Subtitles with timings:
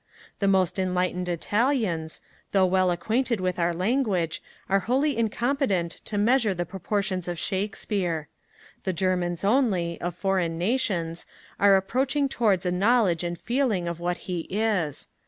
[0.39, 2.21] The most enlightened Italians,
[2.53, 8.27] though well acquainted with our language, are wholly incompetent to measure the proportions of Shakespeare.
[8.83, 11.27] The Germans only, of foreign nations,
[11.59, 15.07] are approaching towards a knowledge and feeling of what he is.